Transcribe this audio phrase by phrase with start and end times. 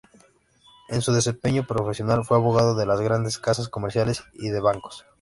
[0.89, 5.05] En su desempeño profesional fue abogado de las grandes casas comerciales y de bancos.